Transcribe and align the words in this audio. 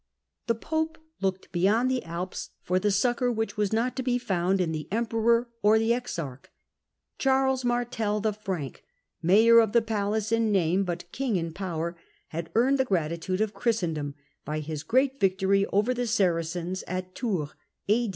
The 0.47 0.55
pope 0.55 0.97
looked 1.21 1.51
beyond 1.51 1.91
the 1.91 2.03
Alps 2.05 2.49
for 2.63 2.79
the 2.79 2.89
succour 2.89 3.31
which 3.31 3.55
was 3.55 3.71
not 3.71 3.95
to 3.97 4.01
be 4.01 4.17
found 4.17 4.59
in 4.59 4.71
the 4.71 4.87
emperor 4.91 5.47
or 5.61 5.77
the 5.77 5.93
exarch. 5.93 6.47
Charles 7.19 7.63
Martel 7.63 8.19
the 8.19 8.33
Frank, 8.33 8.83
mayor 9.21 9.59
of 9.59 9.73
the 9.73 9.81
palace 9.83 10.31
in 10.31 10.51
name, 10.51 10.85
but 10.85 11.11
king 11.11 11.35
in 11.35 11.53
power, 11.53 11.95
had 12.29 12.49
earned 12.55 12.79
the 12.79 12.85
gratitude 12.85 13.41
of 13.41 13.49
1. 13.51 13.51
The 13.51 13.51
pope 13.53 13.61
Christendom 13.61 14.15
by 14.43 14.59
his 14.61 14.81
great 14.81 15.19
victory 15.19 15.67
over 15.67 15.93
the 15.93 16.01
S^g}^« 16.01 16.07
Saracens 16.13 16.83
at 16.87 17.13
Tours 17.13 17.51
A. 17.87 18.09